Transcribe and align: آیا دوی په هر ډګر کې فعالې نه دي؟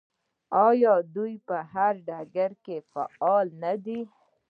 آیا 0.67 0.93
دوی 1.15 1.33
په 1.47 1.57
هر 1.73 1.93
ډګر 2.07 2.51
کې 2.65 2.77
فعالې 2.91 3.53
نه 3.63 3.73
دي؟ 3.85 4.01